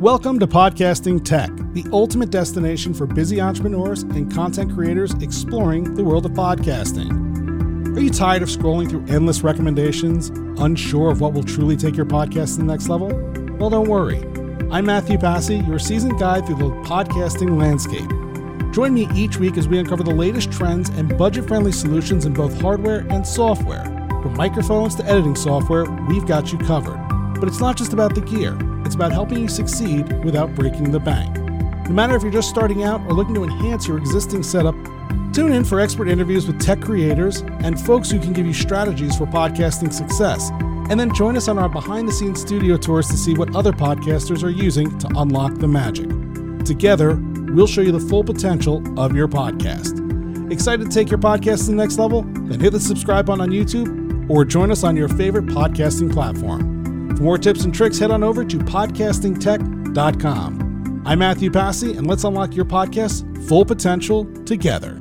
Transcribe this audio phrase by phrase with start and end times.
[0.00, 6.02] Welcome to Podcasting Tech, the ultimate destination for busy entrepreneurs and content creators exploring the
[6.02, 7.94] world of podcasting.
[7.94, 12.06] Are you tired of scrolling through endless recommendations, unsure of what will truly take your
[12.06, 13.08] podcast to the next level?
[13.58, 14.20] Well, don't worry.
[14.70, 18.08] I'm Mathew Passy, your seasoned guide through the podcasting landscape.
[18.72, 22.32] Join me each week as we uncover the latest trends and budget friendly solutions in
[22.32, 23.84] both hardware and software.
[24.22, 26.96] From microphones to editing software, we've got you covered.
[27.38, 28.56] But it's not just about the gear,
[28.90, 31.38] it's about helping you succeed without breaking the bank.
[31.86, 34.74] No matter if you're just starting out or looking to enhance your existing setup,
[35.32, 39.16] tune in for expert interviews with tech creators and folks who can give you strategies
[39.16, 40.50] for podcasting success.
[40.90, 43.70] And then join us on our behind the scenes studio tours to see what other
[43.70, 46.08] podcasters are using to unlock the magic.
[46.64, 47.14] Together,
[47.54, 50.50] we'll show you the full potential of your podcast.
[50.50, 52.22] Excited to take your podcast to the next level?
[52.22, 56.79] Then hit the subscribe button on YouTube or join us on your favorite podcasting platform.
[57.20, 61.02] For more tips and tricks, head on over to podcastingtech.com.
[61.04, 64.98] I'm Mathew Passy, and let's unlock your podcast's full potential together.